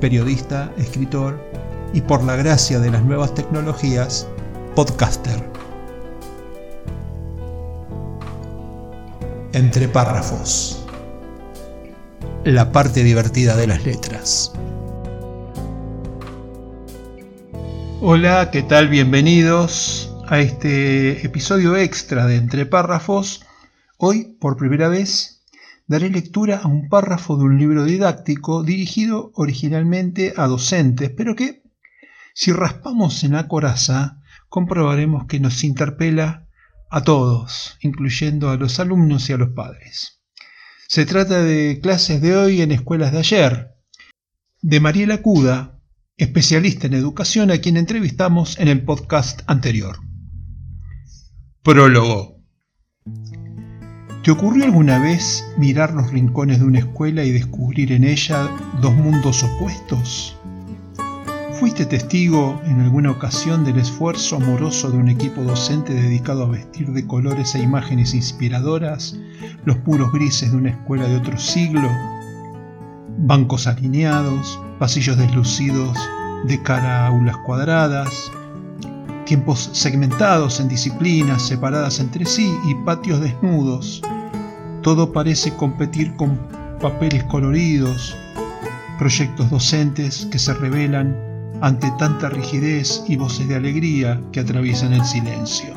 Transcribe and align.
periodista, 0.00 0.72
escritor 0.76 1.40
y 1.92 2.00
por 2.00 2.22
la 2.24 2.36
gracia 2.36 2.78
de 2.78 2.90
las 2.90 3.02
nuevas 3.02 3.34
tecnologías, 3.34 4.28
podcaster. 4.74 5.42
Entre 9.52 9.88
párrafos. 9.88 10.84
La 12.44 12.70
parte 12.72 13.02
divertida 13.02 13.56
de 13.56 13.66
las 13.66 13.84
letras. 13.84 14.52
Hola, 18.02 18.50
¿qué 18.52 18.62
tal? 18.62 18.88
Bienvenidos 18.88 20.14
a 20.28 20.38
este 20.40 21.24
episodio 21.24 21.76
extra 21.76 22.26
de 22.26 22.36
Entre 22.36 22.66
párrafos. 22.66 23.44
Hoy, 23.96 24.36
por 24.38 24.56
primera 24.56 24.88
vez, 24.88 25.35
daré 25.86 26.10
lectura 26.10 26.58
a 26.58 26.66
un 26.66 26.88
párrafo 26.88 27.36
de 27.36 27.44
un 27.44 27.58
libro 27.58 27.84
didáctico 27.84 28.62
dirigido 28.62 29.30
originalmente 29.34 30.34
a 30.36 30.46
docentes, 30.46 31.10
pero 31.16 31.36
que, 31.36 31.62
si 32.34 32.52
raspamos 32.52 33.24
en 33.24 33.32
la 33.32 33.48
coraza, 33.48 34.20
comprobaremos 34.48 35.26
que 35.26 35.40
nos 35.40 35.64
interpela 35.64 36.48
a 36.90 37.02
todos, 37.02 37.78
incluyendo 37.80 38.50
a 38.50 38.56
los 38.56 38.78
alumnos 38.80 39.28
y 39.28 39.32
a 39.32 39.36
los 39.36 39.50
padres. 39.50 40.22
Se 40.88 41.04
trata 41.04 41.42
de 41.42 41.80
clases 41.82 42.20
de 42.20 42.36
hoy 42.36 42.62
en 42.62 42.72
escuelas 42.72 43.12
de 43.12 43.18
ayer, 43.18 43.74
de 44.62 44.80
Mariela 44.80 45.22
Cuda, 45.22 45.80
especialista 46.16 46.86
en 46.86 46.94
educación 46.94 47.50
a 47.50 47.58
quien 47.58 47.76
entrevistamos 47.76 48.58
en 48.58 48.68
el 48.68 48.84
podcast 48.84 49.42
anterior. 49.46 49.98
Prólogo. 51.62 52.35
¿Te 54.26 54.32
ocurrió 54.32 54.64
alguna 54.64 54.98
vez 54.98 55.46
mirar 55.56 55.94
los 55.94 56.10
rincones 56.10 56.58
de 56.58 56.64
una 56.64 56.80
escuela 56.80 57.22
y 57.22 57.30
descubrir 57.30 57.92
en 57.92 58.02
ella 58.02 58.50
dos 58.82 58.92
mundos 58.92 59.44
opuestos? 59.44 60.36
¿Fuiste 61.60 61.86
testigo 61.86 62.60
en 62.64 62.80
alguna 62.80 63.12
ocasión 63.12 63.64
del 63.64 63.78
esfuerzo 63.78 64.34
amoroso 64.34 64.90
de 64.90 64.98
un 64.98 65.08
equipo 65.10 65.42
docente 65.42 65.94
dedicado 65.94 66.42
a 66.42 66.48
vestir 66.48 66.90
de 66.90 67.06
colores 67.06 67.54
e 67.54 67.60
imágenes 67.60 68.14
inspiradoras 68.14 69.16
los 69.64 69.76
puros 69.76 70.10
grises 70.10 70.50
de 70.50 70.56
una 70.56 70.70
escuela 70.70 71.06
de 71.06 71.18
otro 71.18 71.38
siglo? 71.38 71.88
Bancos 73.18 73.68
alineados, 73.68 74.60
pasillos 74.80 75.18
deslucidos 75.18 75.96
de 76.48 76.60
cara 76.64 77.04
a 77.04 77.06
aulas 77.06 77.36
cuadradas, 77.46 78.32
tiempos 79.24 79.70
segmentados 79.72 80.58
en 80.58 80.66
disciplinas 80.66 81.42
separadas 81.42 82.00
entre 82.00 82.24
sí 82.26 82.52
y 82.66 82.74
patios 82.84 83.20
desnudos 83.20 84.02
todo 84.86 85.12
parece 85.12 85.52
competir 85.52 86.14
con 86.14 86.38
papeles 86.80 87.24
coloridos, 87.24 88.16
proyectos 89.00 89.50
docentes 89.50 90.28
que 90.30 90.38
se 90.38 90.54
revelan 90.54 91.12
ante 91.60 91.90
tanta 91.98 92.28
rigidez 92.28 93.02
y 93.08 93.16
voces 93.16 93.48
de 93.48 93.56
alegría 93.56 94.20
que 94.30 94.38
atraviesan 94.38 94.92
el 94.92 95.04
silencio. 95.04 95.74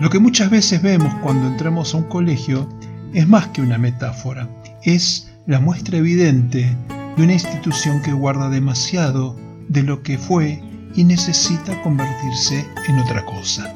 Lo 0.00 0.10
que 0.10 0.18
muchas 0.18 0.50
veces 0.50 0.82
vemos 0.82 1.14
cuando 1.22 1.46
entramos 1.46 1.94
a 1.94 1.98
un 1.98 2.08
colegio 2.08 2.68
es 3.14 3.28
más 3.28 3.46
que 3.46 3.62
una 3.62 3.78
metáfora, 3.78 4.48
es 4.82 5.30
la 5.46 5.60
muestra 5.60 5.98
evidente 5.98 6.76
de 7.16 7.22
una 7.22 7.34
institución 7.34 8.02
que 8.02 8.12
guarda 8.12 8.50
demasiado 8.50 9.36
de 9.68 9.84
lo 9.84 10.02
que 10.02 10.18
fue 10.18 10.60
y 10.96 11.04
necesita 11.04 11.80
convertirse 11.84 12.66
en 12.88 12.98
otra 12.98 13.24
cosa. 13.24 13.72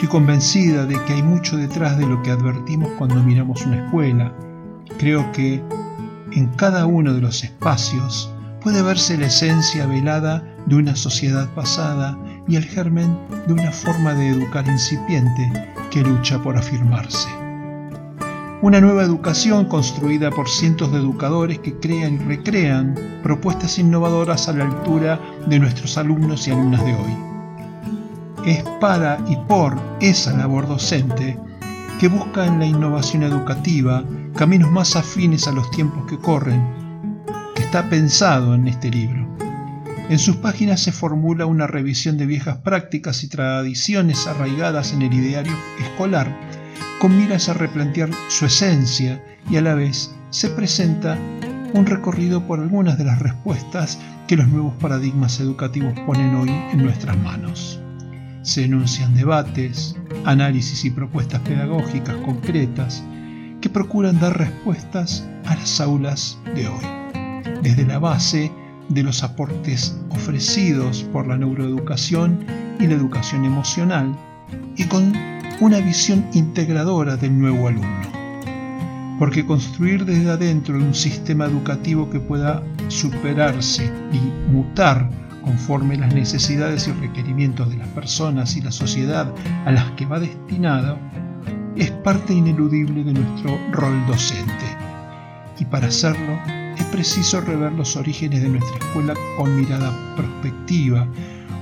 Estoy 0.00 0.18
convencida 0.18 0.86
de 0.86 0.98
que 1.04 1.12
hay 1.12 1.22
mucho 1.22 1.58
detrás 1.58 1.98
de 1.98 2.06
lo 2.06 2.22
que 2.22 2.30
advertimos 2.30 2.88
cuando 2.96 3.22
miramos 3.22 3.66
una 3.66 3.84
escuela. 3.84 4.32
Creo 4.96 5.30
que 5.32 5.62
en 6.32 6.46
cada 6.56 6.86
uno 6.86 7.12
de 7.12 7.20
los 7.20 7.44
espacios 7.44 8.32
puede 8.62 8.80
verse 8.80 9.18
la 9.18 9.26
esencia 9.26 9.84
velada 9.84 10.42
de 10.64 10.76
una 10.76 10.96
sociedad 10.96 11.50
pasada 11.50 12.18
y 12.48 12.56
el 12.56 12.64
germen 12.64 13.14
de 13.46 13.52
una 13.52 13.70
forma 13.72 14.14
de 14.14 14.30
educar 14.30 14.66
incipiente 14.66 15.52
que 15.90 16.00
lucha 16.00 16.42
por 16.42 16.56
afirmarse. 16.56 17.28
Una 18.62 18.80
nueva 18.80 19.02
educación 19.02 19.66
construida 19.66 20.30
por 20.30 20.48
cientos 20.48 20.90
de 20.92 20.98
educadores 20.98 21.58
que 21.58 21.74
crean 21.74 22.14
y 22.14 22.18
recrean 22.20 22.94
propuestas 23.22 23.78
innovadoras 23.78 24.48
a 24.48 24.54
la 24.54 24.64
altura 24.64 25.20
de 25.46 25.58
nuestros 25.58 25.98
alumnos 25.98 26.48
y 26.48 26.52
alumnas 26.52 26.82
de 26.86 26.94
hoy 26.94 27.29
es 28.44 28.62
para 28.80 29.18
y 29.28 29.36
por 29.36 29.78
esa 30.00 30.36
labor 30.36 30.66
docente 30.66 31.38
que 31.98 32.08
busca 32.08 32.46
en 32.46 32.58
la 32.58 32.66
innovación 32.66 33.22
educativa 33.22 34.02
caminos 34.34 34.70
más 34.70 34.96
afines 34.96 35.46
a 35.46 35.52
los 35.52 35.70
tiempos 35.70 36.06
que 36.08 36.18
corren, 36.18 36.66
está 37.56 37.88
pensado 37.90 38.54
en 38.54 38.68
este 38.68 38.90
libro. 38.90 39.28
En 40.08 40.18
sus 40.18 40.36
páginas 40.36 40.80
se 40.80 40.92
formula 40.92 41.46
una 41.46 41.66
revisión 41.66 42.16
de 42.16 42.26
viejas 42.26 42.56
prácticas 42.58 43.22
y 43.22 43.28
tradiciones 43.28 44.26
arraigadas 44.26 44.92
en 44.92 45.02
el 45.02 45.12
ideario 45.12 45.52
escolar, 45.78 46.34
con 47.00 47.16
miras 47.16 47.48
a 47.48 47.54
replantear 47.54 48.10
su 48.28 48.46
esencia 48.46 49.22
y 49.50 49.56
a 49.56 49.60
la 49.60 49.74
vez 49.74 50.14
se 50.30 50.48
presenta 50.48 51.18
un 51.74 51.86
recorrido 51.86 52.46
por 52.46 52.60
algunas 52.60 52.96
de 52.98 53.04
las 53.04 53.18
respuestas 53.18 53.98
que 54.26 54.36
los 54.36 54.48
nuevos 54.48 54.74
paradigmas 54.80 55.38
educativos 55.38 55.92
ponen 56.06 56.34
hoy 56.34 56.48
en 56.48 56.82
nuestras 56.82 57.16
manos 57.18 57.80
se 58.42 58.64
enuncian 58.64 59.14
debates, 59.14 59.96
análisis 60.24 60.84
y 60.84 60.90
propuestas 60.90 61.40
pedagógicas 61.42 62.16
concretas 62.24 63.02
que 63.60 63.68
procuran 63.68 64.18
dar 64.18 64.38
respuestas 64.38 65.26
a 65.46 65.54
las 65.54 65.80
aulas 65.80 66.38
de 66.54 66.68
hoy, 66.68 66.84
desde 67.62 67.86
la 67.86 67.98
base 67.98 68.50
de 68.88 69.02
los 69.02 69.22
aportes 69.22 69.96
ofrecidos 70.10 71.04
por 71.12 71.26
la 71.26 71.36
neuroeducación 71.36 72.44
y 72.78 72.86
la 72.86 72.94
educación 72.94 73.44
emocional, 73.44 74.16
y 74.76 74.84
con 74.84 75.12
una 75.60 75.78
visión 75.80 76.24
integradora 76.32 77.16
del 77.16 77.38
nuevo 77.38 77.68
alumno. 77.68 78.10
Porque 79.18 79.44
construir 79.44 80.06
desde 80.06 80.30
adentro 80.30 80.76
un 80.76 80.94
sistema 80.94 81.44
educativo 81.44 82.08
que 82.08 82.20
pueda 82.20 82.62
superarse 82.88 83.92
y 84.12 84.50
mutar 84.50 85.10
conforme 85.42 85.96
las 85.96 86.14
necesidades 86.14 86.88
y 86.88 86.92
requerimientos 86.92 87.70
de 87.70 87.76
las 87.76 87.88
personas 87.88 88.56
y 88.56 88.60
la 88.60 88.72
sociedad 88.72 89.32
a 89.64 89.72
las 89.72 89.90
que 89.92 90.06
va 90.06 90.20
destinado, 90.20 90.98
es 91.76 91.90
parte 91.90 92.34
ineludible 92.34 93.04
de 93.04 93.12
nuestro 93.12 93.58
rol 93.72 94.06
docente. 94.06 94.66
Y 95.58 95.64
para 95.64 95.88
hacerlo 95.88 96.38
es 96.76 96.84
preciso 96.86 97.40
rever 97.40 97.72
los 97.72 97.96
orígenes 97.96 98.42
de 98.42 98.48
nuestra 98.48 98.76
escuela 98.78 99.14
con 99.36 99.54
mirada 99.56 99.92
prospectiva, 100.16 101.06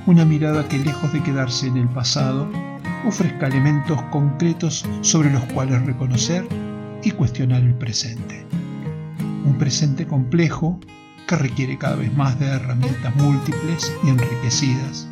una 0.07 0.25
mirada 0.25 0.67
que 0.69 0.79
lejos 0.79 1.13
de 1.13 1.23
quedarse 1.23 1.67
en 1.67 1.77
el 1.77 1.89
pasado, 1.89 2.49
ofrezca 3.07 3.47
elementos 3.47 4.01
concretos 4.11 4.85
sobre 5.03 5.31
los 5.31 5.43
cuales 5.53 5.85
reconocer 5.85 6.47
y 7.03 7.11
cuestionar 7.11 7.63
el 7.63 7.75
presente. 7.75 8.45
Un 9.45 9.57
presente 9.59 10.07
complejo 10.07 10.79
que 11.29 11.37
requiere 11.37 11.77
cada 11.77 11.95
vez 11.95 12.13
más 12.17 12.41
de 12.41 12.47
herramientas 12.47 13.15
múltiples 13.17 13.93
y 14.03 14.09
enriquecidas. 14.09 15.07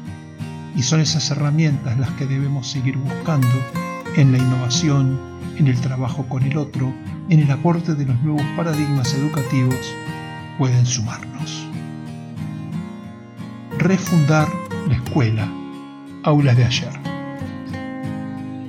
Y 0.74 0.82
son 0.82 1.00
esas 1.00 1.30
herramientas 1.30 1.98
las 1.98 2.10
que 2.12 2.26
debemos 2.26 2.68
seguir 2.68 2.96
buscando 2.96 3.46
en 4.16 4.32
la 4.32 4.38
innovación, 4.38 5.20
en 5.58 5.68
el 5.68 5.78
trabajo 5.80 6.26
con 6.26 6.42
el 6.42 6.56
otro, 6.56 6.92
en 7.28 7.40
el 7.40 7.50
aporte 7.50 7.94
de 7.94 8.06
los 8.06 8.18
nuevos 8.22 8.42
paradigmas 8.56 9.12
educativos, 9.14 9.94
pueden 10.58 10.86
sumarnos. 10.86 11.68
Refundar 13.78 14.48
la 14.88 14.96
escuela, 14.96 15.46
aulas 16.22 16.56
de 16.56 16.64
ayer. 16.64 17.15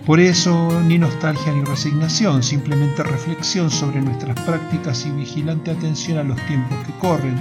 Por 0.08 0.22
eso, 0.22 0.82
ni 0.88 0.98
nostalgia 0.98 1.52
ni 1.52 1.66
resignación, 1.66 2.42
simplemente 2.42 3.04
reflexión 3.04 3.70
sobre 3.70 4.00
nuestras 4.00 4.40
prácticas 4.40 5.06
y 5.06 5.12
vigilante 5.12 5.70
atención 5.70 6.18
a 6.18 6.24
los 6.24 6.40
tiempos 6.46 6.78
que 6.86 6.94
corren. 6.94 7.36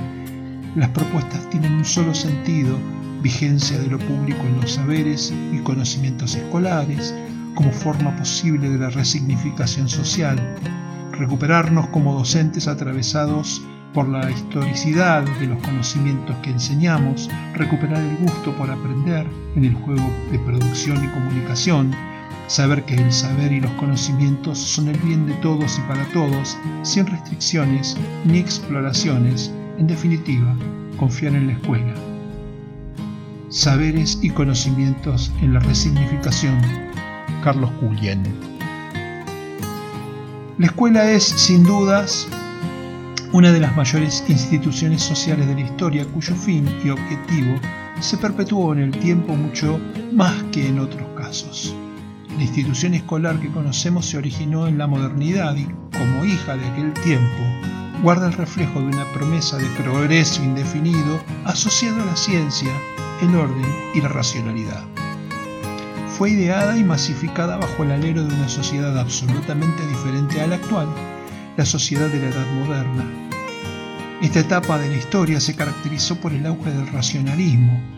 Las 0.75 0.89
propuestas 0.89 1.49
tienen 1.49 1.75
un 1.75 1.85
solo 1.85 2.13
sentido, 2.13 2.77
vigencia 3.23 3.79
de 3.79 3.87
lo 3.87 4.01
público 4.01 4.41
en 4.43 4.61
los 4.61 4.73
saberes 4.73 5.33
y 5.53 5.61
conocimientos 5.61 6.35
escolares, 6.35 7.15
como 7.55 7.71
forma 7.71 8.17
posible 8.17 8.69
de 8.69 8.79
la 8.79 8.91
resignificación 8.91 9.89
social, 9.89 10.37
recuperarnos 11.13 11.87
como 11.91 12.15
docentes 12.15 12.67
atravesados 12.67 13.63
por 13.95 14.09
la 14.09 14.29
historicidad 14.29 15.23
de 15.39 15.47
los 15.47 15.63
conocimientos 15.63 16.35
que 16.43 16.51
enseñamos, 16.51 17.31
recuperar 17.55 18.03
el 18.03 18.17
gusto 18.17 18.51
por 18.57 18.69
aprender 18.69 19.25
en 19.55 19.65
el 19.65 19.75
juego 19.75 20.11
de 20.33 20.41
producción 20.41 21.05
y 21.05 21.09
comunicación, 21.11 21.95
saber 22.47 22.85
que 22.85 22.95
el 22.95 23.13
saber 23.13 23.53
y 23.53 23.61
los 23.61 23.71
conocimientos 23.73 24.59
son 24.59 24.89
el 24.89 24.99
bien 24.99 25.27
de 25.27 25.35
todos 25.35 25.79
y 25.79 25.83
para 25.83 26.05
todos, 26.13 26.57
sin 26.83 27.07
restricciones 27.07 27.97
ni 28.25 28.39
exploraciones, 28.39 29.53
en 29.79 29.87
definitiva, 29.87 30.55
confiar 30.97 31.35
en 31.35 31.49
la 31.49 31.53
escuela. 31.55 31.95
Saberes 33.49 34.19
y 34.23 34.31
conocimientos 34.31 35.33
en 35.41 35.55
la 35.55 35.61
resignificación. 35.61 36.61
Carlos 37.43 37.71
Cullen. 37.81 38.23
La 40.59 40.67
escuela 40.67 41.11
es, 41.11 41.25
sin 41.25 41.65
dudas, 41.65 42.27
una 43.33 43.53
de 43.53 43.61
las 43.61 43.77
mayores 43.77 44.25
instituciones 44.29 45.03
sociales 45.03 45.47
de 45.47 45.55
la 45.55 45.61
historia 45.61 46.07
cuyo 46.07 46.35
fin 46.35 46.67
y 46.85 46.91
objetivo 46.91 47.55
se 48.01 48.17
perpetuó 48.17 48.73
en 48.73 48.81
el 48.81 48.91
tiempo 48.99 49.35
mucho 49.37 49.79
más 50.13 50.35
que 50.53 50.69
en 50.69 50.79
otros 50.79 51.07
casos. 51.17 51.77
La 52.37 52.43
institución 52.43 52.93
escolar 52.93 53.41
que 53.41 53.51
conocemos 53.51 54.05
se 54.05 54.19
originó 54.19 54.67
en 54.67 54.77
la 54.77 54.87
modernidad 54.87 55.57
y, 55.57 55.65
como 55.97 56.23
hija 56.27 56.55
de 56.55 56.67
aquel 56.67 56.93
tiempo, 56.93 57.43
guarda 58.03 58.27
el 58.27 58.35
reflejo 58.35 58.79
de 58.79 58.89
una 58.89 59.11
promesa 59.15 59.57
de 59.57 59.65
progreso 59.83 60.45
indefinido 60.45 61.19
asociado 61.47 62.03
a 62.03 62.05
la 62.05 62.17
ciencia, 62.17 62.71
el 63.23 63.35
orden 63.35 63.65
y 63.95 64.03
la 64.03 64.09
racionalidad. 64.09 64.85
Fue 66.19 66.33
ideada 66.33 66.77
y 66.77 66.85
masificada 66.85 67.57
bajo 67.57 67.85
el 67.85 67.93
alero 67.93 68.23
de 68.23 68.35
una 68.35 68.51
sociedad 68.51 68.99
absolutamente 68.99 69.87
diferente 69.87 70.39
a 70.43 70.47
la 70.47 70.57
actual, 70.57 70.89
la 71.57 71.65
sociedad 71.65 72.09
de 72.09 72.21
la 72.21 72.29
Edad 72.29 72.47
Moderna. 72.53 73.05
Esta 74.21 74.41
etapa 74.41 74.79
de 74.79 74.91
la 74.91 74.97
historia 74.97 75.41
se 75.41 75.55
caracterizó 75.57 76.17
por 76.17 76.35
el 76.35 76.45
auge 76.45 76.71
del 76.71 76.87
racionalismo, 76.89 77.96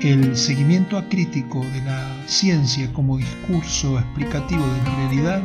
el 0.00 0.36
seguimiento 0.36 0.98
acrítico 0.98 1.64
de 1.72 1.82
la 1.82 2.22
ciencia 2.26 2.92
como 2.92 3.16
discurso 3.16 3.98
explicativo 3.98 4.64
de 4.66 4.78
la 4.78 4.96
realidad 4.96 5.42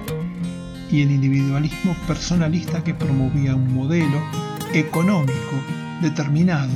y 0.91 1.01
el 1.01 1.11
individualismo 1.11 1.95
personalista 2.07 2.83
que 2.83 2.93
promovía 2.93 3.55
un 3.55 3.73
modelo 3.73 4.19
económico 4.73 5.55
determinado 6.01 6.71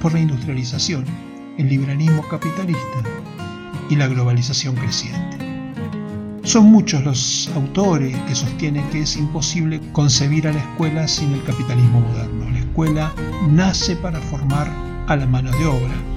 por 0.00 0.12
la 0.14 0.20
industrialización, 0.20 1.04
el 1.58 1.68
liberalismo 1.68 2.26
capitalista 2.28 3.02
y 3.88 3.96
la 3.96 4.08
globalización 4.08 4.74
creciente. 4.74 5.38
Son 6.42 6.64
muchos 6.64 7.04
los 7.04 7.48
autores 7.54 8.16
que 8.26 8.34
sostienen 8.34 8.88
que 8.90 9.02
es 9.02 9.16
imposible 9.16 9.80
concebir 9.92 10.48
a 10.48 10.52
la 10.52 10.58
escuela 10.58 11.06
sin 11.06 11.32
el 11.32 11.44
capitalismo 11.44 12.00
moderno. 12.00 12.50
La 12.50 12.58
escuela 12.58 13.14
nace 13.48 13.94
para 13.94 14.20
formar 14.20 14.68
a 15.06 15.14
la 15.14 15.26
mano 15.26 15.52
de 15.52 15.66
obra. 15.66 16.11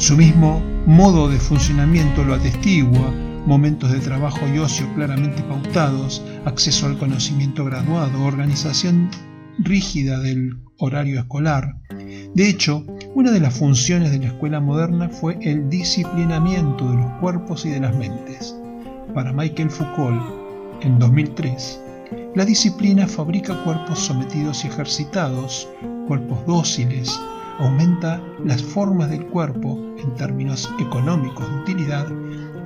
Su 0.00 0.16
mismo 0.16 0.62
modo 0.86 1.28
de 1.28 1.38
funcionamiento 1.38 2.24
lo 2.24 2.32
atestigua, 2.32 3.12
momentos 3.44 3.92
de 3.92 3.98
trabajo 3.98 4.40
y 4.48 4.56
ocio 4.56 4.86
claramente 4.94 5.42
pautados, 5.42 6.24
acceso 6.46 6.86
al 6.86 6.96
conocimiento 6.96 7.66
graduado, 7.66 8.24
organización 8.24 9.10
rígida 9.58 10.18
del 10.18 10.56
horario 10.78 11.20
escolar. 11.20 11.76
De 12.34 12.48
hecho, 12.48 12.82
una 13.14 13.30
de 13.30 13.40
las 13.40 13.52
funciones 13.52 14.10
de 14.10 14.20
la 14.20 14.28
escuela 14.28 14.58
moderna 14.58 15.10
fue 15.10 15.36
el 15.42 15.68
disciplinamiento 15.68 16.88
de 16.88 16.96
los 16.96 17.12
cuerpos 17.20 17.66
y 17.66 17.68
de 17.68 17.80
las 17.80 17.94
mentes 17.94 18.56
para 19.14 19.34
Michael 19.34 19.68
Foucault 19.68 20.22
en 20.80 20.98
2003, 20.98 21.78
la 22.36 22.46
disciplina 22.46 23.06
fabrica 23.06 23.54
cuerpos 23.64 23.98
sometidos 23.98 24.64
y 24.64 24.68
ejercitados, 24.68 25.68
cuerpos 26.08 26.38
dóciles, 26.46 27.20
aumenta 27.58 28.22
las 28.44 28.62
formas 28.62 29.10
del 29.10 29.26
cuerpo 29.26 29.78
en 30.02 30.14
términos 30.14 30.72
económicos 30.78 31.48
de 31.48 31.56
utilidad 31.62 32.06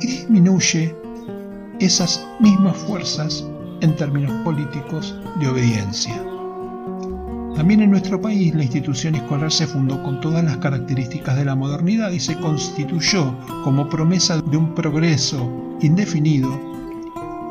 y 0.01 0.07
disminuye 0.07 0.95
esas 1.81 2.27
mismas 2.41 2.77
fuerzas 2.77 3.45
en 3.81 3.97
términos 3.97 4.33
políticos 4.45 5.19
de 5.41 5.49
obediencia. 5.49 6.15
También 7.57 7.83
en 7.83 7.91
nuestro 7.91 8.21
país 8.21 8.55
la 8.55 8.65
institución 8.65 9.15
escolar 9.15 9.53
se 9.53 9.67
fundó 9.67 10.03
con 10.03 10.21
todas 10.21 10.45
las 10.45 10.57
características 10.57 11.37
de 11.37 11.45
la 11.45 11.55
modernidad 11.55 12.11
y 12.11 12.19
se 12.19 12.37
constituyó 12.39 13.35
como 13.63 13.89
promesa 13.89 14.41
de 14.41 14.57
un 14.57 14.75
progreso 14.75 15.77
indefinido 15.81 16.51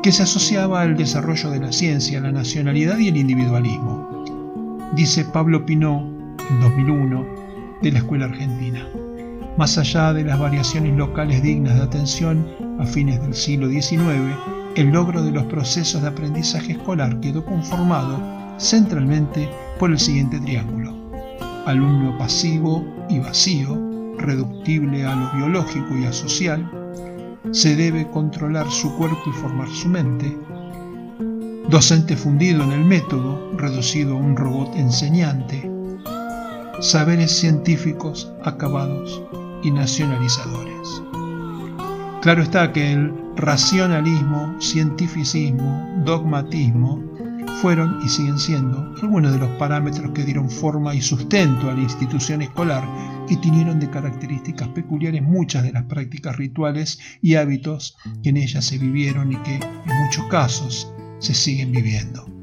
que 0.02 0.12
se 0.12 0.24
asociaba 0.24 0.82
al 0.82 0.96
desarrollo 0.96 1.50
de 1.50 1.60
la 1.60 1.72
ciencia, 1.72 2.20
la 2.20 2.32
nacionalidad 2.32 2.98
y 2.98 3.08
el 3.08 3.16
individualismo, 3.16 4.24
dice 4.94 5.24
Pablo 5.24 5.64
Pinot 5.64 6.13
en 6.50 6.60
2001 6.60 7.26
de 7.82 7.92
la 7.92 7.98
Escuela 7.98 8.26
Argentina. 8.26 8.86
Más 9.56 9.78
allá 9.78 10.12
de 10.12 10.24
las 10.24 10.38
variaciones 10.38 10.96
locales 10.96 11.42
dignas 11.42 11.76
de 11.76 11.82
atención 11.82 12.46
a 12.80 12.86
fines 12.86 13.20
del 13.20 13.34
siglo 13.34 13.68
XIX, 13.68 14.34
el 14.74 14.88
logro 14.88 15.22
de 15.22 15.30
los 15.30 15.44
procesos 15.44 16.02
de 16.02 16.08
aprendizaje 16.08 16.72
escolar 16.72 17.20
quedó 17.20 17.44
conformado 17.44 18.18
centralmente 18.58 19.48
por 19.78 19.90
el 19.90 19.98
siguiente 19.98 20.40
triángulo. 20.40 20.92
Alumno 21.66 22.18
pasivo 22.18 22.84
y 23.08 23.20
vacío, 23.20 23.78
reductible 24.18 25.06
a 25.06 25.14
lo 25.14 25.30
biológico 25.32 25.96
y 25.96 26.04
a 26.04 26.12
social, 26.12 26.68
se 27.52 27.76
debe 27.76 28.10
controlar 28.10 28.68
su 28.70 28.92
cuerpo 28.96 29.22
y 29.26 29.32
formar 29.32 29.68
su 29.68 29.88
mente. 29.88 30.36
Docente 31.68 32.16
fundido 32.16 32.64
en 32.64 32.72
el 32.72 32.84
método, 32.84 33.52
reducido 33.56 34.16
a 34.16 34.20
un 34.20 34.36
robot 34.36 34.74
enseñante. 34.76 35.73
Saberes 36.80 37.30
científicos 37.30 38.32
acabados 38.42 39.22
y 39.62 39.70
nacionalizadores. 39.70 41.02
Claro 42.20 42.42
está 42.42 42.72
que 42.72 42.92
el 42.92 43.12
racionalismo, 43.36 44.56
cientificismo, 44.60 46.02
dogmatismo 46.04 47.02
fueron 47.62 48.00
y 48.02 48.08
siguen 48.08 48.38
siendo 48.38 48.92
algunos 49.02 49.32
de 49.32 49.38
los 49.38 49.50
parámetros 49.50 50.10
que 50.12 50.24
dieron 50.24 50.50
forma 50.50 50.94
y 50.94 51.00
sustento 51.00 51.70
a 51.70 51.74
la 51.74 51.80
institución 51.80 52.42
escolar 52.42 52.84
y 53.28 53.36
tinieron 53.36 53.78
de 53.78 53.88
características 53.88 54.68
peculiares 54.68 55.22
muchas 55.22 55.62
de 55.62 55.72
las 55.72 55.84
prácticas 55.84 56.36
rituales 56.36 56.98
y 57.22 57.36
hábitos 57.36 57.96
que 58.22 58.30
en 58.30 58.36
ellas 58.38 58.64
se 58.64 58.78
vivieron 58.78 59.32
y 59.32 59.36
que 59.36 59.54
en 59.54 60.04
muchos 60.04 60.26
casos 60.26 60.92
se 61.20 61.34
siguen 61.34 61.72
viviendo 61.72 62.33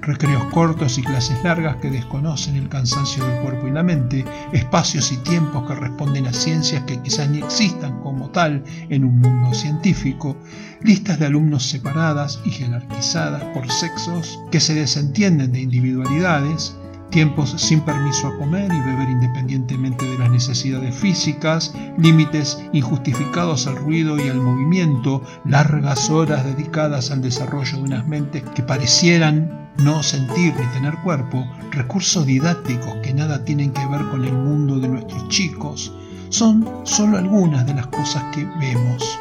recreos 0.00 0.44
cortos 0.52 0.98
y 0.98 1.02
clases 1.02 1.42
largas 1.42 1.76
que 1.76 1.90
desconocen 1.90 2.56
el 2.56 2.68
cansancio 2.68 3.24
del 3.26 3.40
cuerpo 3.42 3.66
y 3.66 3.72
la 3.72 3.82
mente, 3.82 4.24
espacios 4.52 5.12
y 5.12 5.16
tiempos 5.18 5.66
que 5.66 5.74
responden 5.74 6.26
a 6.26 6.32
ciencias 6.32 6.84
que 6.84 7.00
quizás 7.02 7.28
ni 7.28 7.38
existan 7.38 8.00
como 8.00 8.30
tal 8.30 8.62
en 8.88 9.04
un 9.04 9.20
mundo 9.20 9.52
científico, 9.52 10.36
listas 10.82 11.18
de 11.18 11.26
alumnos 11.26 11.64
separadas 11.66 12.40
y 12.44 12.50
jerarquizadas 12.50 13.42
por 13.54 13.70
sexos 13.70 14.38
que 14.50 14.60
se 14.60 14.74
desentienden 14.74 15.52
de 15.52 15.60
individualidades, 15.60 16.77
tiempos 17.10 17.54
sin 17.56 17.80
permiso 17.80 18.28
a 18.28 18.36
comer 18.36 18.72
y 18.72 18.80
beber 18.80 19.08
independientemente 19.08 20.04
de 20.04 20.18
las 20.18 20.30
necesidades 20.30 20.94
físicas, 20.94 21.74
límites 21.96 22.62
injustificados 22.72 23.66
al 23.66 23.76
ruido 23.76 24.18
y 24.18 24.28
al 24.28 24.40
movimiento, 24.40 25.22
largas 25.44 26.10
horas 26.10 26.44
dedicadas 26.44 27.10
al 27.10 27.22
desarrollo 27.22 27.78
de 27.78 27.84
unas 27.84 28.06
mentes 28.06 28.42
que 28.54 28.62
parecieran 28.62 29.70
no 29.78 30.02
sentir 30.02 30.54
ni 30.58 30.66
tener 30.74 30.94
cuerpo, 31.04 31.46
recursos 31.70 32.26
didácticos 32.26 32.96
que 33.02 33.14
nada 33.14 33.44
tienen 33.44 33.72
que 33.72 33.86
ver 33.86 34.02
con 34.10 34.24
el 34.24 34.32
mundo 34.32 34.78
de 34.78 34.88
nuestros 34.88 35.28
chicos, 35.28 35.92
son 36.30 36.68
solo 36.84 37.16
algunas 37.16 37.64
de 37.66 37.74
las 37.74 37.86
cosas 37.86 38.22
que 38.34 38.44
vemos 38.60 39.18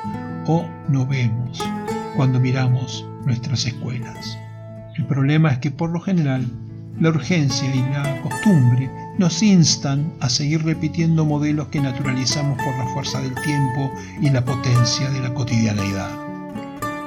o 0.48 0.66
no 0.90 1.06
vemos 1.06 1.64
cuando 2.16 2.40
miramos 2.40 3.06
nuestras 3.26 3.66
escuelas. 3.66 4.38
El 4.96 5.06
problema 5.06 5.52
es 5.52 5.60
que 5.60 5.70
por 5.70 5.92
lo 5.92 6.02
general 6.02 6.48
la 7.00 7.10
urgencia 7.10 7.74
y 7.74 7.80
la 7.80 8.22
costumbre 8.22 8.90
nos 9.18 9.42
instan 9.42 10.12
a 10.20 10.30
seguir 10.30 10.64
repitiendo 10.64 11.26
modelos 11.26 11.68
que 11.68 11.82
naturalizamos 11.82 12.58
por 12.58 12.78
la 12.78 12.88
fuerza 12.94 13.22
del 13.22 13.36
tiempo 13.36 13.92
y 14.22 14.30
la 14.30 14.44
potencia 14.44 15.10
de 15.10 15.22
la 15.22 15.34
cotidianeidad. 15.34 16.28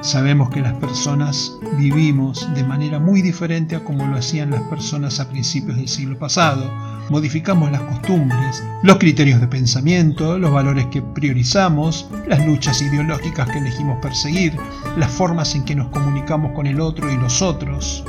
Sabemos 0.02 0.48
que 0.48 0.62
las 0.62 0.72
personas 0.74 1.52
vivimos 1.76 2.48
de 2.54 2.64
manera 2.64 2.98
muy 2.98 3.20
diferente 3.20 3.76
a 3.76 3.84
como 3.84 4.06
lo 4.06 4.16
hacían 4.16 4.50
las 4.50 4.62
personas 4.62 5.20
a 5.20 5.28
principios 5.28 5.76
del 5.76 5.88
siglo 5.88 6.18
pasado. 6.18 6.72
Modificamos 7.10 7.70
las 7.70 7.82
costumbres, 7.82 8.64
los 8.82 8.96
criterios 8.96 9.40
de 9.40 9.48
pensamiento, 9.48 10.38
los 10.38 10.52
valores 10.52 10.86
que 10.86 11.02
priorizamos, 11.02 12.08
las 12.28 12.44
luchas 12.46 12.80
ideológicas 12.80 13.50
que 13.50 13.58
elegimos 13.58 13.98
perseguir, 14.00 14.56
las 14.96 15.10
formas 15.10 15.54
en 15.54 15.64
que 15.64 15.74
nos 15.74 15.88
comunicamos 15.88 16.52
con 16.52 16.66
el 16.66 16.80
otro 16.80 17.12
y 17.12 17.16
los 17.18 17.42
otros. 17.42 18.02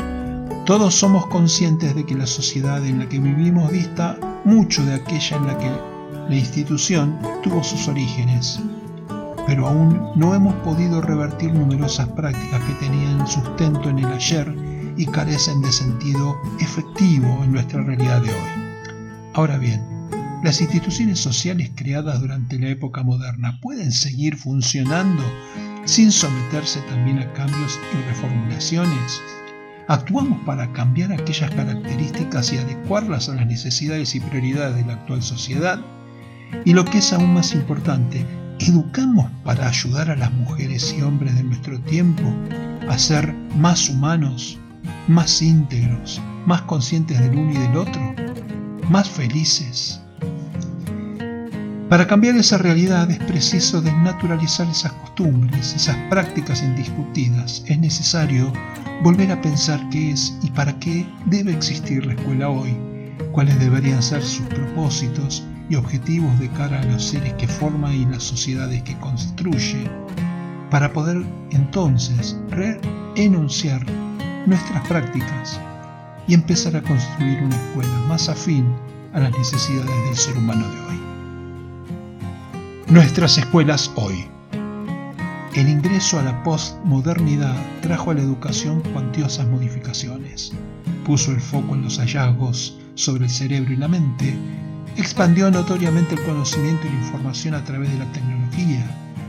Todos 0.71 0.95
somos 0.95 1.27
conscientes 1.27 1.93
de 1.95 2.05
que 2.05 2.15
la 2.15 2.25
sociedad 2.25 2.85
en 2.85 2.99
la 2.99 3.09
que 3.09 3.19
vivimos 3.19 3.69
dista 3.73 4.17
mucho 4.45 4.85
de 4.85 4.93
aquella 4.93 5.35
en 5.35 5.47
la 5.47 5.57
que 5.57 5.69
la 6.29 6.33
institución 6.33 7.19
tuvo 7.43 7.61
sus 7.61 7.89
orígenes, 7.89 8.57
pero 9.45 9.67
aún 9.67 10.11
no 10.15 10.33
hemos 10.33 10.53
podido 10.63 11.01
revertir 11.01 11.53
numerosas 11.53 12.07
prácticas 12.07 12.63
que 12.63 12.85
tenían 12.85 13.27
sustento 13.27 13.89
en 13.89 13.99
el 13.99 14.05
ayer 14.05 14.55
y 14.95 15.05
carecen 15.07 15.61
de 15.61 15.73
sentido 15.73 16.37
efectivo 16.61 17.41
en 17.43 17.51
nuestra 17.51 17.83
realidad 17.83 18.21
de 18.21 18.29
hoy. 18.29 18.49
Ahora 19.33 19.57
bien, 19.57 19.83
las 20.41 20.61
instituciones 20.61 21.19
sociales 21.19 21.69
creadas 21.75 22.21
durante 22.21 22.57
la 22.57 22.69
época 22.69 23.03
moderna 23.03 23.59
pueden 23.61 23.91
seguir 23.91 24.37
funcionando 24.37 25.23
sin 25.83 26.13
someterse 26.13 26.79
también 26.83 27.19
a 27.19 27.33
cambios 27.33 27.77
y 27.91 28.07
reformulaciones. 28.07 29.21
Actuamos 29.87 30.39
para 30.45 30.71
cambiar 30.73 31.11
aquellas 31.11 31.51
características 31.51 32.53
y 32.53 32.57
adecuarlas 32.57 33.29
a 33.29 33.35
las 33.35 33.47
necesidades 33.47 34.15
y 34.15 34.19
prioridades 34.19 34.75
de 34.75 34.85
la 34.85 34.93
actual 34.93 35.21
sociedad. 35.21 35.79
Y 36.65 36.73
lo 36.73 36.85
que 36.85 36.99
es 36.99 37.13
aún 37.13 37.33
más 37.33 37.53
importante, 37.53 38.25
educamos 38.59 39.29
para 39.43 39.67
ayudar 39.67 40.09
a 40.09 40.15
las 40.15 40.31
mujeres 40.31 40.95
y 40.97 41.01
hombres 41.01 41.35
de 41.35 41.43
nuestro 41.43 41.79
tiempo 41.81 42.23
a 42.89 42.97
ser 42.97 43.33
más 43.55 43.89
humanos, 43.89 44.59
más 45.07 45.41
íntegros, 45.41 46.21
más 46.45 46.61
conscientes 46.63 47.19
del 47.19 47.37
uno 47.37 47.51
y 47.51 47.57
del 47.57 47.77
otro 47.77 48.15
más 48.91 49.09
felices. 49.09 50.01
Para 51.91 52.07
cambiar 52.07 52.37
esa 52.37 52.57
realidad 52.57 53.11
es 53.11 53.19
preciso 53.19 53.81
desnaturalizar 53.81 54.65
esas 54.69 54.93
costumbres, 54.93 55.75
esas 55.75 55.97
prácticas 56.09 56.63
indiscutidas. 56.63 57.65
Es 57.67 57.77
necesario 57.79 58.53
volver 59.03 59.29
a 59.29 59.41
pensar 59.41 59.77
qué 59.89 60.11
es 60.11 60.33
y 60.41 60.49
para 60.51 60.79
qué 60.79 61.05
debe 61.25 61.51
existir 61.51 62.05
la 62.05 62.13
escuela 62.13 62.47
hoy, 62.47 62.73
cuáles 63.33 63.59
deberían 63.59 64.01
ser 64.01 64.23
sus 64.23 64.45
propósitos 64.45 65.43
y 65.69 65.75
objetivos 65.75 66.39
de 66.39 66.47
cara 66.51 66.79
a 66.79 66.85
los 66.85 67.03
seres 67.03 67.33
que 67.33 67.49
forma 67.49 67.93
y 67.93 68.05
las 68.05 68.23
sociedades 68.23 68.81
que 68.83 68.97
construye, 68.99 69.83
para 70.69 70.93
poder 70.93 71.21
entonces 71.49 72.37
reenunciar 72.51 73.85
nuestras 74.45 74.87
prácticas 74.87 75.59
y 76.25 76.35
empezar 76.35 76.73
a 76.77 76.81
construir 76.83 77.43
una 77.43 77.57
escuela 77.57 77.99
más 78.07 78.29
afín 78.29 78.73
a 79.11 79.19
las 79.19 79.31
necesidades 79.37 80.05
del 80.05 80.15
ser 80.15 80.37
humano 80.37 80.65
de 80.69 80.79
hoy. 80.79 81.10
Nuestras 82.91 83.37
escuelas 83.37 83.89
hoy. 83.95 84.25
El 85.53 85.69
ingreso 85.69 86.19
a 86.19 86.23
la 86.23 86.43
postmodernidad 86.43 87.55
trajo 87.81 88.11
a 88.11 88.15
la 88.15 88.19
educación 88.19 88.81
cuantiosas 88.91 89.47
modificaciones. 89.47 90.51
Puso 91.05 91.31
el 91.31 91.39
foco 91.39 91.73
en 91.73 91.83
los 91.83 91.99
hallazgos 91.99 92.77
sobre 92.95 93.23
el 93.23 93.29
cerebro 93.29 93.71
y 93.71 93.77
la 93.77 93.87
mente, 93.87 94.35
expandió 94.97 95.49
notoriamente 95.49 96.15
el 96.15 96.23
conocimiento 96.23 96.85
y 96.85 96.89
la 96.89 96.99
información 96.99 97.53
a 97.53 97.63
través 97.63 97.89
de 97.93 97.99
la 97.99 98.11
tecnología, 98.11 98.85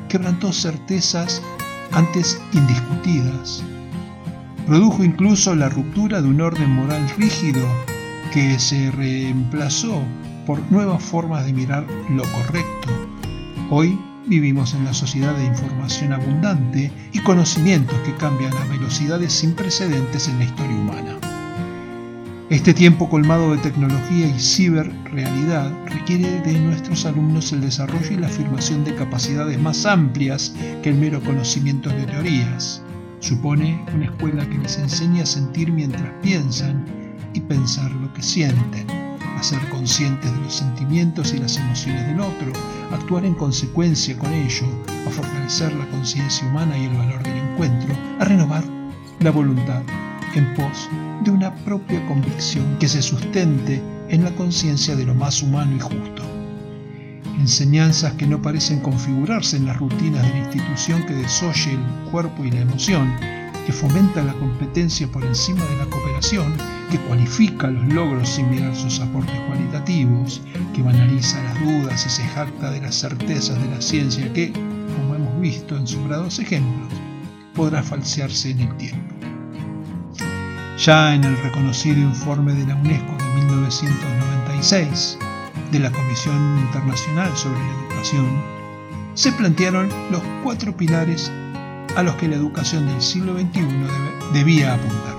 quebrantó 0.08 0.52
certezas 0.52 1.40
antes 1.92 2.42
indiscutidas, 2.52 3.62
Produjo 4.66 5.04
incluso 5.04 5.54
la 5.54 5.68
ruptura 5.68 6.20
de 6.20 6.26
un 6.26 6.40
orden 6.40 6.70
moral 6.70 7.08
rígido 7.16 7.64
que 8.32 8.58
se 8.58 8.90
reemplazó 8.90 10.02
por 10.46 10.60
nuevas 10.72 11.00
formas 11.00 11.46
de 11.46 11.52
mirar 11.52 11.86
lo 12.10 12.24
correcto. 12.24 13.11
Hoy 13.74 13.98
vivimos 14.26 14.74
en 14.74 14.84
la 14.84 14.92
sociedad 14.92 15.34
de 15.34 15.46
información 15.46 16.12
abundante 16.12 16.92
y 17.10 17.20
conocimientos 17.20 17.96
que 18.00 18.14
cambian 18.16 18.52
a 18.54 18.66
velocidades 18.66 19.32
sin 19.32 19.54
precedentes 19.54 20.28
en 20.28 20.40
la 20.40 20.44
historia 20.44 20.76
humana. 20.76 21.18
Este 22.50 22.74
tiempo 22.74 23.08
colmado 23.08 23.52
de 23.52 23.62
tecnología 23.62 24.26
y 24.26 24.38
ciberrealidad 24.38 25.72
requiere 25.86 26.42
de 26.42 26.60
nuestros 26.60 27.06
alumnos 27.06 27.50
el 27.54 27.62
desarrollo 27.62 28.12
y 28.12 28.16
la 28.18 28.26
afirmación 28.26 28.84
de 28.84 28.94
capacidades 28.94 29.58
más 29.58 29.86
amplias 29.86 30.54
que 30.82 30.90
el 30.90 30.96
mero 30.96 31.22
conocimiento 31.22 31.88
de 31.88 32.04
teorías. 32.04 32.82
Supone 33.20 33.82
una 33.94 34.04
escuela 34.04 34.46
que 34.50 34.58
les 34.58 34.76
enseña 34.76 35.22
a 35.22 35.26
sentir 35.26 35.72
mientras 35.72 36.12
piensan 36.20 36.84
y 37.32 37.40
pensar 37.40 37.90
lo 37.92 38.12
que 38.12 38.22
sienten, 38.22 39.01
ser 39.42 39.68
conscientes 39.68 40.32
de 40.32 40.40
los 40.40 40.54
sentimientos 40.54 41.32
y 41.34 41.38
las 41.38 41.56
emociones 41.56 42.06
del 42.06 42.20
otro, 42.20 42.52
actuar 42.92 43.24
en 43.24 43.34
consecuencia 43.34 44.16
con 44.18 44.32
ello, 44.32 44.66
a 45.06 45.10
fortalecer 45.10 45.72
la 45.74 45.86
conciencia 45.88 46.46
humana 46.48 46.78
y 46.78 46.84
el 46.84 46.96
valor 46.96 47.22
del 47.22 47.38
encuentro, 47.38 47.94
a 48.18 48.24
renovar 48.24 48.64
la 49.20 49.30
voluntad 49.30 49.82
en 50.34 50.54
pos 50.54 50.88
de 51.24 51.30
una 51.30 51.54
propia 51.64 52.04
convicción 52.06 52.76
que 52.78 52.88
se 52.88 53.02
sustente 53.02 53.82
en 54.08 54.24
la 54.24 54.34
conciencia 54.34 54.96
de 54.96 55.04
lo 55.04 55.14
más 55.14 55.42
humano 55.42 55.76
y 55.76 55.80
justo. 55.80 56.22
Enseñanzas 57.38 58.12
que 58.14 58.26
no 58.26 58.40
parecen 58.40 58.80
configurarse 58.80 59.56
en 59.56 59.66
las 59.66 59.76
rutinas 59.76 60.22
de 60.22 60.30
la 60.30 60.38
institución 60.38 61.04
que 61.06 61.14
desoye 61.14 61.72
el 61.72 62.10
cuerpo 62.10 62.44
y 62.44 62.50
la 62.50 62.60
emoción, 62.60 63.12
que 63.66 63.72
fomenta 63.72 64.22
la 64.22 64.32
competencia 64.34 65.06
por 65.08 65.24
encima 65.24 65.64
de 65.64 65.76
la 65.76 65.86
cooperación, 65.86 66.52
que 66.90 66.98
cualifica 66.98 67.68
los 67.68 67.92
logros 67.92 68.28
sin 68.28 68.50
mirar 68.50 68.74
sus 68.74 69.00
aportes 69.00 69.38
cualitativos, 69.48 70.42
que 70.74 70.82
banaliza 70.82 71.42
las 71.42 71.60
dudas 71.60 72.06
y 72.06 72.10
se 72.10 72.22
jacta 72.22 72.70
de 72.70 72.80
las 72.80 72.94
certezas 72.94 73.60
de 73.62 73.68
la 73.68 73.80
ciencia 73.80 74.32
que, 74.32 74.52
como 74.52 75.14
hemos 75.14 75.40
visto 75.40 75.76
en 75.76 75.86
sobrados 75.86 76.38
ejemplos, 76.38 76.92
podrá 77.54 77.82
falsearse 77.82 78.50
en 78.50 78.60
el 78.60 78.76
tiempo. 78.76 79.14
Ya 80.78 81.14
en 81.14 81.24
el 81.24 81.36
reconocido 81.38 81.98
informe 81.98 82.54
de 82.54 82.66
la 82.66 82.74
UNESCO 82.74 83.16
de 83.16 83.44
1996, 83.46 85.18
de 85.70 85.78
la 85.78 85.92
Comisión 85.92 86.58
Internacional 86.58 87.36
sobre 87.36 87.58
la 87.58 87.72
Educación, 87.72 88.26
se 89.14 89.30
plantearon 89.32 89.88
los 90.10 90.22
cuatro 90.42 90.76
pilares 90.76 91.30
a 91.96 92.02
los 92.02 92.14
que 92.16 92.28
la 92.28 92.36
educación 92.36 92.86
del 92.86 93.00
siglo 93.02 93.34
XXI 93.38 93.62
debía 94.32 94.74
apuntar. 94.74 95.16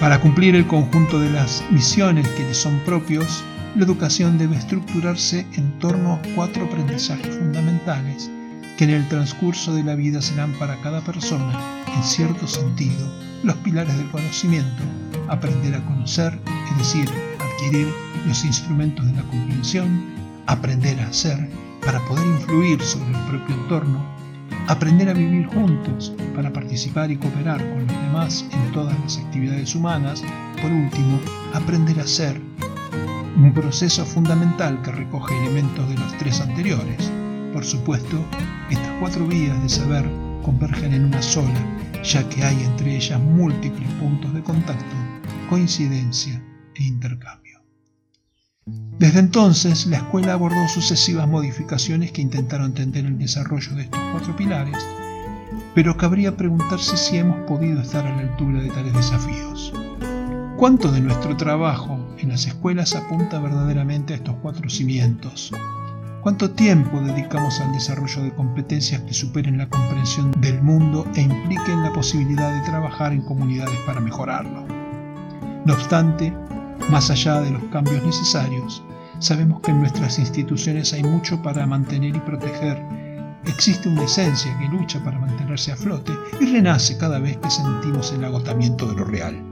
Para 0.00 0.20
cumplir 0.20 0.54
el 0.54 0.66
conjunto 0.66 1.18
de 1.18 1.30
las 1.30 1.64
misiones 1.70 2.28
que 2.28 2.44
le 2.44 2.54
son 2.54 2.78
propios, 2.80 3.42
la 3.74 3.84
educación 3.84 4.38
debe 4.38 4.56
estructurarse 4.56 5.46
en 5.54 5.78
torno 5.78 6.14
a 6.14 6.22
cuatro 6.34 6.64
aprendizajes 6.64 7.36
fundamentales 7.36 8.30
que 8.76 8.84
en 8.84 8.90
el 8.90 9.08
transcurso 9.08 9.74
de 9.74 9.82
la 9.82 9.94
vida 9.94 10.20
serán 10.20 10.52
para 10.54 10.80
cada 10.82 11.00
persona, 11.00 11.58
en 11.94 12.02
cierto 12.02 12.46
sentido, 12.46 13.10
los 13.42 13.56
pilares 13.56 13.96
del 13.96 14.10
conocimiento, 14.10 14.82
aprender 15.28 15.74
a 15.74 15.84
conocer, 15.86 16.38
es 16.70 16.78
decir, 16.78 17.08
adquirir 17.40 17.88
los 18.26 18.44
instrumentos 18.44 19.06
de 19.06 19.12
la 19.12 19.22
comprensión, 19.22 20.04
aprender 20.46 21.00
a 21.00 21.08
hacer 21.08 21.48
para 21.84 22.00
poder 22.06 22.26
influir 22.26 22.82
sobre 22.82 23.10
el 23.10 23.24
propio 23.24 23.54
entorno, 23.54 24.16
aprender 24.68 25.08
a 25.08 25.12
vivir 25.12 25.46
juntos 25.46 26.12
para 26.34 26.52
participar 26.52 27.10
y 27.10 27.16
cooperar 27.16 27.58
con 27.70 27.86
los 27.86 28.02
demás 28.02 28.44
en 28.50 28.72
todas 28.72 28.98
las 29.00 29.18
actividades 29.18 29.74
humanas, 29.74 30.22
por 30.60 30.70
último, 30.70 31.20
aprender 31.54 32.00
a 32.00 32.06
ser, 32.06 32.40
un 33.36 33.52
proceso 33.52 34.04
fundamental 34.04 34.80
que 34.82 34.92
recoge 34.92 35.36
elementos 35.42 35.88
de 35.88 35.96
los 35.96 36.16
tres 36.18 36.40
anteriores. 36.40 37.10
Por 37.52 37.64
supuesto, 37.64 38.24
estas 38.70 38.92
cuatro 38.98 39.26
vías 39.26 39.62
de 39.62 39.68
saber 39.68 40.10
convergen 40.42 40.94
en 40.94 41.04
una 41.04 41.20
sola, 41.20 41.60
ya 42.02 42.26
que 42.28 42.42
hay 42.42 42.62
entre 42.64 42.96
ellas 42.96 43.20
múltiples 43.20 43.88
puntos 44.00 44.32
de 44.32 44.42
contacto, 44.42 44.96
coincidencia 45.50 46.42
e 46.74 46.84
intercambio. 46.84 47.45
Desde 48.98 49.20
entonces, 49.20 49.86
la 49.86 49.98
escuela 49.98 50.32
abordó 50.32 50.66
sucesivas 50.68 51.28
modificaciones 51.28 52.12
que 52.12 52.22
intentaron 52.22 52.66
entender 52.66 53.04
el 53.04 53.18
desarrollo 53.18 53.76
de 53.76 53.82
estos 53.82 54.00
cuatro 54.10 54.34
pilares, 54.34 54.76
pero 55.74 55.96
cabría 55.98 56.36
preguntarse 56.36 56.96
si 56.96 57.18
hemos 57.18 57.46
podido 57.46 57.82
estar 57.82 58.06
a 58.06 58.16
la 58.16 58.22
altura 58.22 58.62
de 58.62 58.70
tales 58.70 58.94
desafíos. 58.94 59.72
¿Cuánto 60.56 60.90
de 60.90 61.02
nuestro 61.02 61.36
trabajo 61.36 62.16
en 62.18 62.30
las 62.30 62.46
escuelas 62.46 62.96
apunta 62.96 63.38
verdaderamente 63.38 64.14
a 64.14 64.16
estos 64.16 64.36
cuatro 64.42 64.70
cimientos? 64.70 65.52
¿Cuánto 66.22 66.50
tiempo 66.52 66.98
dedicamos 67.00 67.60
al 67.60 67.72
desarrollo 67.72 68.22
de 68.22 68.34
competencias 68.34 69.02
que 69.02 69.14
superen 69.14 69.58
la 69.58 69.68
comprensión 69.68 70.32
del 70.40 70.60
mundo 70.62 71.06
e 71.14 71.20
impliquen 71.20 71.82
la 71.82 71.92
posibilidad 71.92 72.52
de 72.52 72.68
trabajar 72.68 73.12
en 73.12 73.20
comunidades 73.20 73.78
para 73.86 74.00
mejorarlo? 74.00 74.66
No 75.66 75.74
obstante, 75.74 76.32
más 76.90 77.10
allá 77.10 77.40
de 77.40 77.50
los 77.50 77.62
cambios 77.64 78.02
necesarios, 78.04 78.82
sabemos 79.18 79.60
que 79.60 79.70
en 79.70 79.80
nuestras 79.80 80.18
instituciones 80.18 80.92
hay 80.92 81.02
mucho 81.02 81.40
para 81.42 81.66
mantener 81.66 82.14
y 82.14 82.20
proteger. 82.20 82.82
Existe 83.46 83.88
una 83.88 84.04
esencia 84.04 84.56
que 84.58 84.68
lucha 84.68 85.02
para 85.04 85.18
mantenerse 85.18 85.72
a 85.72 85.76
flote 85.76 86.12
y 86.40 86.46
renace 86.46 86.96
cada 86.98 87.18
vez 87.18 87.36
que 87.38 87.50
sentimos 87.50 88.12
el 88.12 88.24
agotamiento 88.24 88.86
de 88.86 88.94
lo 88.94 89.04
real. 89.04 89.42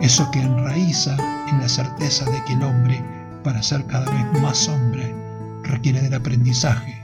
Eso 0.00 0.30
que 0.30 0.40
enraiza 0.40 1.16
en 1.48 1.60
la 1.60 1.68
certeza 1.68 2.24
de 2.30 2.42
que 2.44 2.54
el 2.54 2.62
hombre, 2.62 3.02
para 3.42 3.62
ser 3.62 3.84
cada 3.86 4.10
vez 4.10 4.42
más 4.42 4.68
hombre, 4.68 5.14
requiere 5.62 6.00
del 6.00 6.14
aprendizaje, 6.14 7.02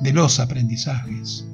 de 0.00 0.12
los 0.12 0.40
aprendizajes, 0.40 1.44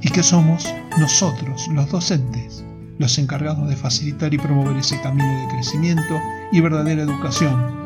y 0.00 0.08
que 0.10 0.22
somos 0.22 0.66
nosotros, 0.98 1.66
los 1.72 1.90
docentes, 1.90 2.64
los 2.98 3.18
encargados 3.18 3.68
de 3.68 3.76
facilitar 3.76 4.32
y 4.34 4.38
promover 4.38 4.76
ese 4.76 5.00
camino 5.00 5.40
de 5.40 5.48
crecimiento 5.54 6.14
y 6.52 6.60
verdadera 6.60 7.02
educación. 7.02 7.78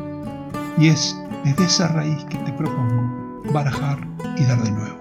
Y 0.77 0.87
es 0.87 1.15
desde 1.43 1.65
esa 1.65 1.87
raíz 1.89 2.23
que 2.25 2.37
te 2.39 2.53
propongo 2.53 3.43
barajar 3.53 3.99
y 4.37 4.43
dar 4.43 4.61
de 4.63 4.71
nuevo. 4.71 4.99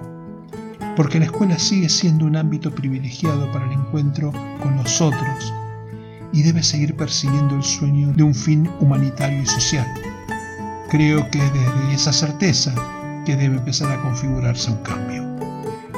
Porque 0.97 1.19
la 1.19 1.27
escuela 1.27 1.59
sigue 1.59 1.89
siendo 1.89 2.27
un 2.27 2.37
ámbito 2.37 2.71
privilegiado 2.71 3.51
para 3.53 3.65
el 3.67 3.73
encuentro 3.73 4.33
con 4.63 4.77
los 4.77 5.01
otros, 5.01 5.53
y 6.33 6.43
debe 6.43 6.63
seguir 6.63 6.97
persiguiendo 6.97 7.57
el 7.57 7.63
sueño 7.63 8.13
de 8.15 8.23
un 8.23 8.35
fin 8.35 8.69
humanitario 8.81 9.43
y 9.43 9.47
social. 9.47 9.87
Creo 10.91 11.31
que 11.31 11.39
es 11.39 11.53
desde 11.53 11.95
esa 11.95 12.13
certeza 12.13 12.75
que 13.25 13.37
debe 13.37 13.57
empezar 13.57 13.91
a 13.93 14.03
configurarse 14.03 14.71
un 14.71 14.79
cambio. 14.79 15.23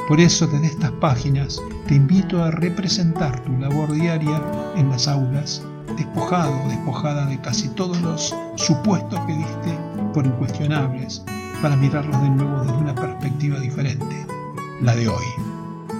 Por 0.07 0.19
eso 0.19 0.45
desde 0.47 0.67
estas 0.67 0.91
páginas 0.91 1.59
te 1.87 1.95
invito 1.95 2.43
a 2.43 2.51
representar 2.51 3.39
tu 3.41 3.57
labor 3.57 3.91
diaria 3.91 4.41
en 4.75 4.89
las 4.89 5.07
aulas, 5.07 5.63
despojado 5.97 6.67
despojada 6.67 7.25
de 7.25 7.39
casi 7.39 7.69
todos 7.69 7.99
los 8.01 8.33
supuestos 8.55 9.19
que 9.21 9.35
diste 9.35 9.79
por 10.13 10.25
incuestionables, 10.25 11.23
para 11.61 11.75
mirarlos 11.75 12.21
de 12.21 12.29
nuevo 12.29 12.61
desde 12.61 12.77
una 12.77 12.95
perspectiva 12.95 13.59
diferente, 13.59 14.25
la 14.81 14.95
de 14.95 15.07
hoy. 15.07 15.25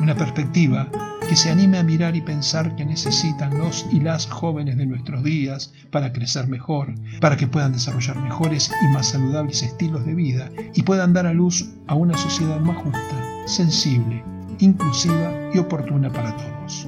Una 0.02 0.16
perspectiva 0.16 0.88
que 1.28 1.36
se 1.36 1.50
anime 1.50 1.80
a 1.80 1.84
mirar 1.84 2.16
y 2.16 2.22
pensar 2.22 2.76
que 2.76 2.86
necesitan 2.86 3.58
los 3.58 3.88
y 3.92 4.00
las 4.00 4.28
jóvenes 4.28 4.78
de 4.78 4.86
nuestros 4.86 5.24
días 5.24 5.74
para 5.90 6.14
crecer 6.14 6.48
mejor, 6.48 6.94
para 7.20 7.36
que 7.36 7.48
puedan 7.48 7.74
desarrollar 7.74 8.18
mejores 8.18 8.72
y 8.84 8.88
más 8.94 9.08
saludables 9.08 9.64
estilos 9.64 10.06
de 10.06 10.14
vida 10.14 10.52
y 10.74 10.84
puedan 10.84 11.14
dar 11.14 11.26
a 11.26 11.34
luz 11.34 11.70
a 11.88 11.96
una 11.96 12.16
sociedad 12.18 12.60
más 12.60 12.78
justa, 12.78 13.48
sensible, 13.48 14.24
inclusiva 14.60 15.32
y 15.54 15.58
oportuna 15.58 16.12
para 16.12 16.36
todos. 16.36 16.88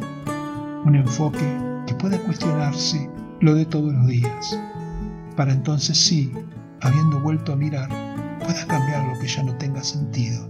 Un 0.86 0.96
enfoque 0.96 1.77
que 1.88 1.96
pueda 1.96 2.20
cuestionarse 2.20 3.10
lo 3.40 3.56
de 3.56 3.66
todos 3.66 3.94
los 3.94 4.08
días, 4.08 4.60
para 5.36 5.54
entonces 5.54 5.98
sí, 5.98 6.32
habiendo 6.82 7.20
vuelto 7.20 7.54
a 7.54 7.56
mirar, 7.56 7.90
pueda 8.40 8.68
cambiar 8.68 9.08
lo 9.08 9.20
que 9.20 9.28
ya 9.28 9.44
no 9.44 9.56
tenga 9.56 9.84
sentido 9.84 10.48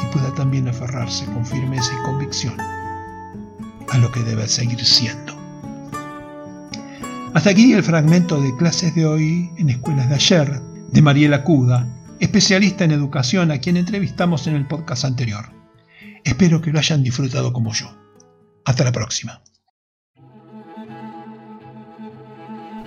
y 0.00 0.12
pueda 0.12 0.32
también 0.34 0.68
aferrarse 0.68 1.24
con 1.26 1.44
firmeza 1.44 1.92
y 1.92 2.04
convicción 2.04 2.54
a 2.60 3.98
lo 3.98 4.12
que 4.12 4.20
debe 4.20 4.46
seguir 4.46 4.84
siendo. 4.84 5.34
Hasta 7.34 7.50
aquí 7.50 7.72
el 7.72 7.82
fragmento 7.82 8.40
de 8.40 8.56
clases 8.56 8.94
de 8.94 9.06
hoy 9.06 9.50
en 9.58 9.70
escuelas 9.70 10.08
de 10.08 10.14
ayer 10.14 10.60
de 10.90 11.02
Mariela 11.02 11.44
Cuda, 11.44 11.86
especialista 12.20 12.84
en 12.84 12.92
educación 12.92 13.50
a 13.50 13.58
quien 13.58 13.76
entrevistamos 13.76 14.46
en 14.46 14.54
el 14.54 14.66
podcast 14.66 15.04
anterior. 15.04 15.50
Espero 16.24 16.60
que 16.60 16.72
lo 16.72 16.78
hayan 16.78 17.02
disfrutado 17.02 17.52
como 17.52 17.72
yo. 17.72 17.94
Hasta 18.64 18.84
la 18.84 18.92
próxima. 18.92 19.42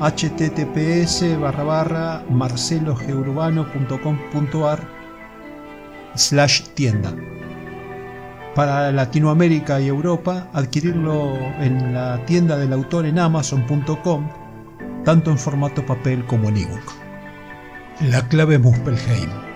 https 0.00 1.40
barra 1.40 1.64
barra 1.64 2.22
marcelogeurbano.com.ar 2.28 4.80
slash 6.14 6.62
tienda 6.74 7.14
para 8.56 8.90
Latinoamérica 8.90 9.82
y 9.82 9.88
Europa, 9.88 10.48
adquirirlo 10.54 11.36
en 11.60 11.92
la 11.92 12.24
tienda 12.24 12.56
del 12.56 12.72
autor 12.72 13.04
en 13.04 13.18
amazon.com, 13.18 14.28
tanto 15.04 15.30
en 15.30 15.38
formato 15.38 15.84
papel 15.84 16.24
como 16.24 16.48
en 16.48 16.56
ebook. 16.56 16.92
La 18.00 18.26
clave 18.28 18.58
Muspelheim. 18.58 19.55